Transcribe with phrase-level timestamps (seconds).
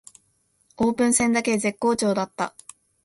[0.77, 2.55] オープン戦だけ絶好調だった